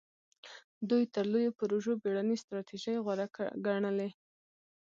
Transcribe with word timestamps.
دوی 0.89 1.03
تر 1.13 1.25
لویو 1.31 1.55
پروژو 1.59 1.91
بېړنۍ 2.01 2.37
ستراتیژۍ 2.43 2.95
غوره 3.05 3.27
ګڼلې. 3.65 4.09